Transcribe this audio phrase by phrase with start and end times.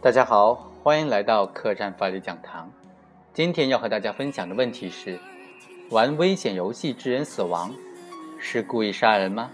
[0.00, 2.70] 大家好，欢迎来到客栈法律讲堂。
[3.34, 5.18] 今天要和大家分享的问题是：
[5.90, 7.74] 玩危险游戏致人死亡，
[8.38, 9.50] 是故意杀人吗？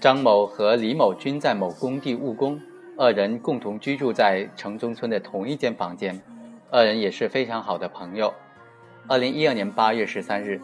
[0.00, 2.58] 张某和李某均在某工地务工，
[2.96, 6.18] 二人共同居住在城中村的同一间房间，
[6.70, 8.32] 二人也是非常好的朋友。
[9.06, 10.58] 二零一二年八月十三日，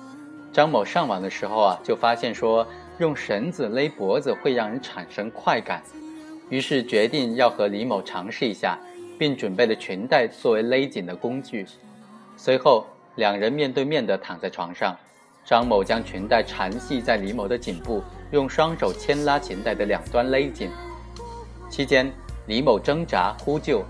[0.51, 5.83] 张某上网的时候啊，就发现说用绳子勒脖子会让人产生快感。
[6.49, 8.79] 于是决定要和李某尝试一下，
[9.19, 11.67] 并准备了裙带作为勒紧的工具。
[12.37, 12.87] 随后，
[13.17, 14.97] 两人面对面的躺在床上，
[15.45, 20.71] 张某将裙带缠系在李某的颈部，用双手牵拉裙带的两端勒紧。
[21.69, 22.13] 期间，
[22.47, 23.83] 李某挣扎呼救，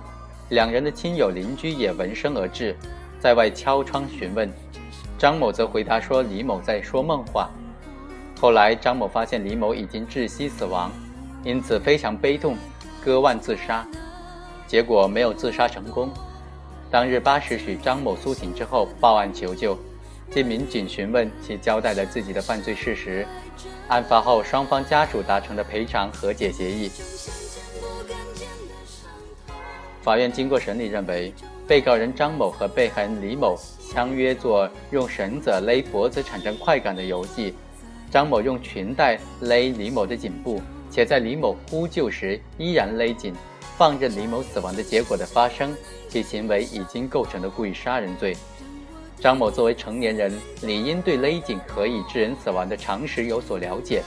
[0.50, 2.74] 两人的亲友邻居也闻声而至，
[3.20, 4.50] 在外敲窗询问。
[5.18, 7.50] 张某则回答说李某在说梦话。
[8.40, 10.90] 后来，张某发现李某已经窒息死亡。
[11.44, 12.56] 因此非常悲痛，
[13.04, 13.86] 割腕自杀，
[14.66, 16.10] 结果没有自杀成功。
[16.90, 19.78] 当日八时许，张某苏醒之后报案求救，
[20.30, 23.26] 经民警询问，其交代了自己的犯罪事实。
[23.88, 26.90] 案发后，双方家属达成了赔偿和解协议。
[30.02, 31.32] 法院经过审理认为，
[31.66, 37.54] 被告人张某和被害人李某相约做用绳子勒脖子产生快感的游戏，
[38.10, 40.60] 张某用裙带勒李某的颈部。
[40.96, 43.34] 且在李某呼救时依然勒紧，
[43.76, 45.76] 放任李某死亡的结果的发生，
[46.08, 48.34] 其行为已经构成了故意杀人罪。
[49.20, 54.02] 张某作为成年人，理应对勒紧可以致人死亡的常识有所了解。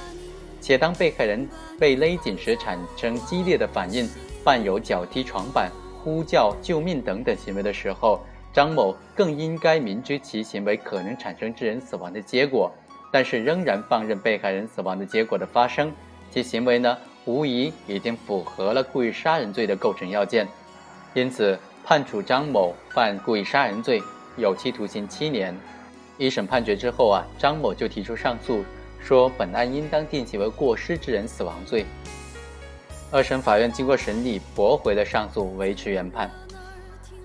[0.59, 1.47] 且当被害人
[1.79, 4.09] 被勒紧时产生激烈的反应，
[4.43, 5.71] 伴有脚踢床板、
[6.03, 8.19] 呼叫救命等等行为的时候，
[8.51, 12.72] 张某更应该明知其行为可能产生致人死亡的结果，
[13.13, 15.94] 但是仍然放任被害人死亡的结果的发生。
[16.31, 20.47] 其行为呢，无疑已经符合了故意杀人罪的构成要件，
[21.13, 24.01] 因此判处张某犯故意杀人罪，
[24.38, 25.56] 有期徒刑七年。
[26.17, 28.63] 一审判决之后啊，张某就提出上诉，
[29.01, 31.85] 说本案应当定性为过失致人死亡罪。
[33.11, 36.29] 二审法院经过审理，驳回了上诉，维持原判。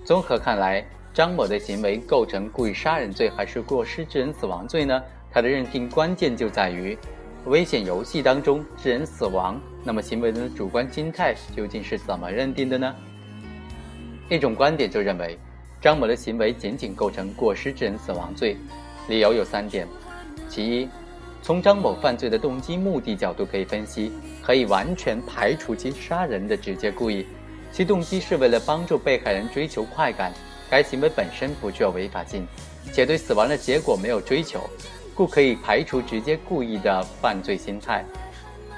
[0.03, 0.83] 综合看来，
[1.13, 5.03] 张某的行为构成故意杀人罪还是过失致人死亡罪呢？
[5.31, 6.97] 他的认定关键就在于。
[7.45, 12.95] 危险游戏当中致人死亡，那么行为人的主观心态究竟是怎么认定的呢？
[14.31, 15.37] 一种观点就认为，
[15.79, 18.57] 张某的行为仅仅构成过失致人死亡罪，
[19.07, 19.87] 理由有三点：
[20.49, 20.89] 其一，
[21.43, 24.11] 从张某犯罪的动机目的角度可以分析，
[24.41, 27.27] 可以完全排除其杀人的直接故意，
[27.71, 30.33] 其动机是为了帮助被害人追求快感，
[30.67, 32.47] 该行为本身不具有违法性，
[32.91, 34.67] 且对死亡的结果没有追求。
[35.15, 38.03] 故可以排除直接故意的犯罪心态。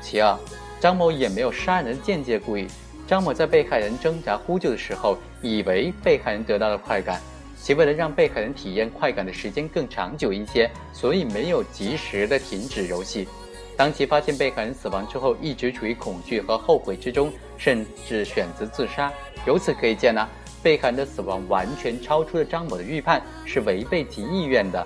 [0.01, 0.37] 其二，
[0.79, 2.67] 张某也没有杀人的间接故意。
[3.07, 7.19] 张某在被害人挣扎呼救的时候，以为被害人得到了快感，
[7.59, 13.27] 其为了让被害人体验快感的时间更长久一些，所以没有及时的停止游戏。
[13.75, 19.11] 当其发现被害人死亡之后，一直处于恐惧和后悔之中，甚至选择自杀。
[19.45, 20.27] 由此可以见呢，
[20.61, 24.85] 被害人的死亡完全超出了张某的预判，是违背其意愿的。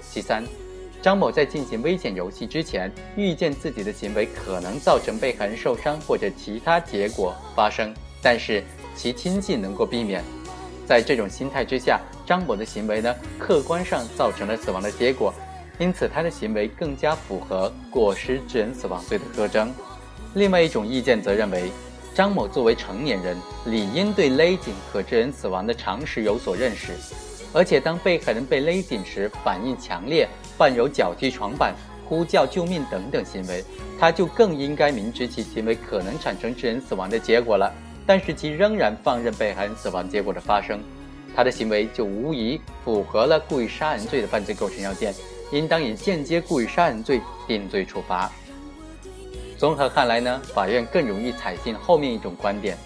[0.00, 0.44] 其三。
[1.02, 8.62] 张某在进行危险游戏之前，预见自己的行为可能造成被害人受伤或者其他结果发生，但是
[8.94, 10.22] 其亲信能够避免。
[10.86, 15.32] 在这种心态之下，张某的行为呢，客观上造成了死亡的结果，
[15.78, 19.72] 因此他的行为更加符合过失致人死亡罪的特征。
[20.34, 21.70] 另外一种意见则认为，
[22.14, 26.92] 张某作为成年人，理应对勒紧可致人死亡的常识有所认识。
[27.52, 31.74] 而且，当被害人被勒紧时，反应强烈，伴有脚踢床板、
[32.08, 33.64] 呼叫救命等等行为，
[33.98, 37.72] 他就更应该明知其行为可能产生致人死亡的结果了，
[38.06, 40.80] 但是其仍然放任被害人死亡结果的发生，
[41.34, 45.12] 他的行为就无疑符合了故意杀人罪的犯罪构成要件，
[45.50, 48.30] 应当以间接故意杀人罪定罪处罚。
[49.58, 52.78] 综合看来呢，法院更容易采信后面一种观点。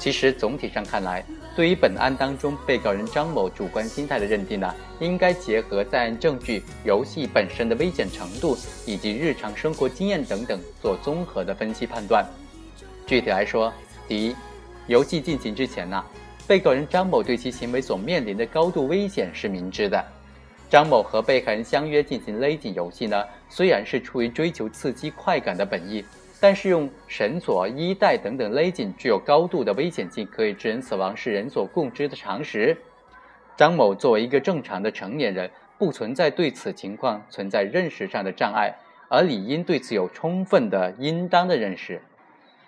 [0.00, 1.24] 其实总体上看来。
[1.56, 8.54] 对于本案当中被告人张某主观心态的认定呢，应该结合在案证据、游戏本身的危险程度
[8.84, 12.26] 以及日常生活经验等等做综合的分析判断。
[13.06, 13.72] 具体来说，
[14.06, 14.36] 第一，
[14.86, 16.04] 游戏进行之前呢，
[16.46, 20.04] 被告人张某对其行为所面临的高度危险是明知的。
[20.68, 26.04] 张某和被害人相约进行勒紧游戏呢，虽然是出于追求刺激快感的本意。
[26.46, 32.78] 但是用绳索、衣带等等勒紧，具有高度的危险性，可以致人死亡，是人所共知的常识。
[33.56, 38.76] 张某作为一个正常的成年人，不存在对此情况存在认识上的障碍，
[39.08, 42.00] 而理应对此有充分的、应当的认识。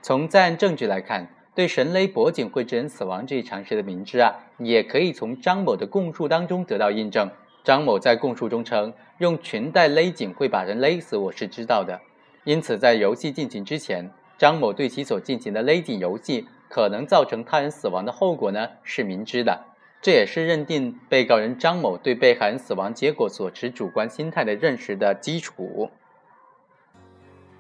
[0.03, 7.31] 从在案证据来看，对神勒脖颈会致人死亡这一常识的明知啊，也可以从张某的供述当中得到印证。
[7.63, 12.01] 张某在供述中称，用裙带勒颈会把人勒死，我是知道的。
[12.49, 19.67] 因此，在游戏进行之前，张某对其所进行的勒颈游戏可能造成他人死亡的后果呢，是明知的。
[20.01, 25.91] 这也是认定被告人张某对被害人死亡结果所持主观心态的认识的基础。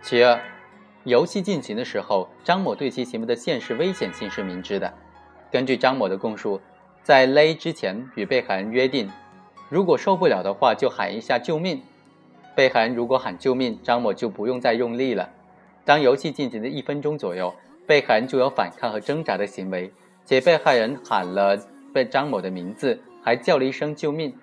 [0.01, 0.41] 其二，
[1.05, 4.91] 游戏进行的时候，张某对其行为的现实危险性是明知的。
[5.53, 6.59] 根据张某的供述，
[7.03, 9.11] 在勒之前与被害人约定，
[9.69, 11.83] 如果受不了的话就喊一下救命。
[12.59, 15.31] 被害人如果喊救命，张某就不用再用力了。
[15.85, 17.55] 当游戏进行的一分钟左右，
[17.87, 19.93] 被害人就有反抗和挣扎的行为，
[20.25, 21.57] 且被害人喊了。
[21.95, 24.35] 被张某的名字，还叫了一声救命。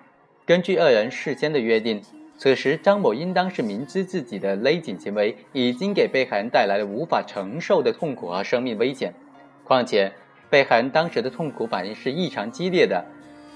[0.46, 2.00] 根据二人事先的约定，
[2.38, 9.12] 此时张某应当是明知自己的勒紧行为已经给被害人带来了无法承受的痛苦和生命危险。
[9.62, 10.10] 况且，
[10.48, 13.04] 被害人当时的痛苦反应是异常激烈的，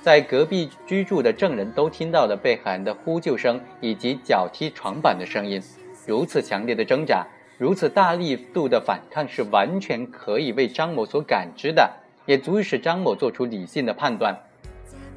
[0.02, 5.62] 在隔壁居住的证人都听到了被害人的呼救声以及脚踢床板的声音。
[6.06, 7.26] 如此强烈的挣扎，
[7.58, 11.91] 如此大力度的反抗，是完全可以为张某所感知的。
[12.26, 14.38] 也足以使张某做出理性的判断，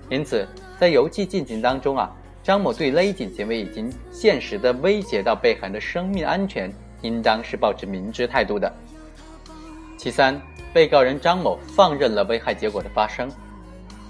[0.10, 0.48] 因此，
[0.80, 2.10] 在游戏进行当中啊，
[2.42, 8.72] 张某对勒颈行为已经现实的威胁到被害人的生命安全，应当是抱持明知态度的。
[9.96, 10.42] 其三，
[10.74, 13.30] 被告人张某放任了危害结果的发生。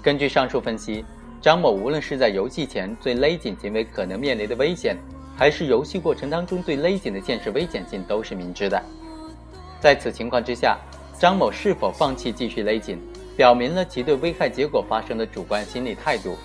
[0.04, 1.02] 根据上述分析，
[1.40, 4.98] 张某无论是在游戏前最勒紧行为可能面临的危险，
[5.34, 8.80] 还是游戏过程当中最勒紧的现实危险性，都是明知的。
[9.80, 10.78] 在此情况之下。
[11.16, 12.98] 张某是否放弃继续勒紧，
[13.36, 16.36] 表明了其对危害结果发生的主观心理态度。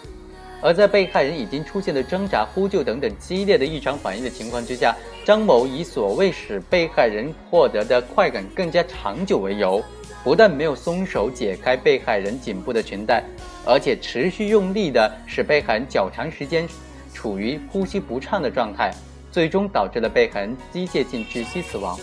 [0.61, 4.95] 而在被害人已经出现的挣扎、呼救等等激烈的异常反应的情况之下，
[5.25, 9.83] 张某以所谓使被害人获得的快感更加长久为由，
[10.23, 13.23] 不但没有松手解开被害人颈部的裙带，
[13.65, 16.67] 而且持续用力的使被害人较长时间
[17.13, 18.91] 处于呼吸不畅的状态，
[19.31, 21.97] 最终导致了被害人机械性窒息死亡。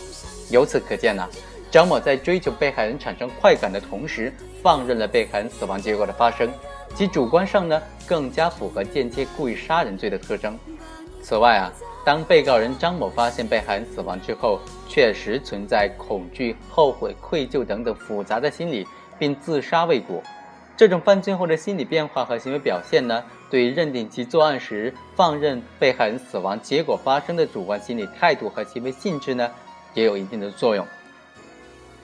[0.50, 1.26] 由此可见呢。
[1.68, 4.32] 张某在追求被害人产生快感的同时，
[4.62, 6.48] 放任了被害人死亡结果的发生，
[6.94, 10.56] 其主观上呢更加符合间接故意杀人罪的特征。
[11.20, 11.70] 此外啊，
[12.04, 18.86] 当被告人张某发现被害人死亡之后，确实存在恐惧、后悔、愧疚等等复杂的心理，
[19.18, 20.22] 并自杀未果。
[20.76, 29.50] 这种犯罪后的心理变化和行为表现呢，对于认定其作案时放任被害人死亡结果发生的主观心理态度和行为性质呢，
[29.94, 30.86] 也有一定的作用。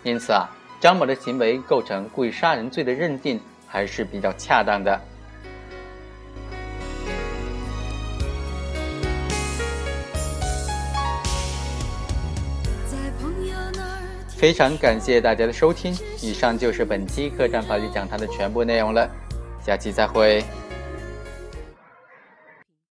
[0.03, 0.49] 因此啊，
[0.81, 3.39] 张某的行为构成故意杀人罪的认定
[3.69, 4.99] 还是比较恰当的。
[14.43, 19.09] 非常感谢大家的收听，以上就是本期客栈法律讲堂的全部内容了，
[19.65, 20.43] 下期再会。